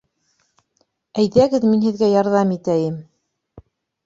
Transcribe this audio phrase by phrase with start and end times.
[1.23, 2.97] Әйҙәгеҙ, мин һеҙгә ярҙам итәйем!